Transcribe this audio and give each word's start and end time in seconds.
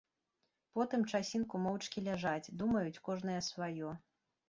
Потым 0.77 1.03
часінку 1.11 1.61
моўчкі 1.67 2.05
ляжаць, 2.09 2.51
думаюць 2.65 3.01
кожная 3.11 3.41
сваё. 3.53 3.89